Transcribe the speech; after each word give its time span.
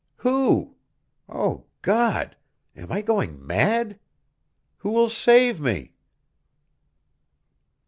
Who? 0.17 0.77
Oh! 1.29 1.65
God! 1.83 2.35
Am 2.75 2.91
I 2.91 3.03
going 3.03 3.45
mad? 3.45 3.99
Who 4.77 4.89
will 4.91 5.09
save 5.09 5.61
me? 5.61 5.93